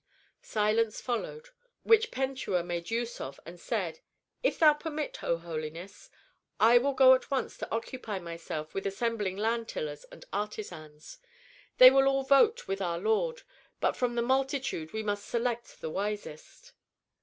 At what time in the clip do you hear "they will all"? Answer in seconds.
11.77-12.23